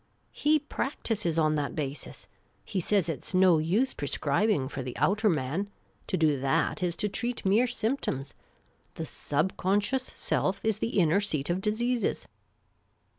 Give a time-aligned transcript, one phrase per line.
[0.45, 2.27] "He practises on that basis.
[2.65, 5.69] He says it 's no use pre scribing for the outer man;
[6.07, 8.33] to do that is to treat mere symp toms;
[8.95, 12.25] the sub conscious self is the inner seat of diseases."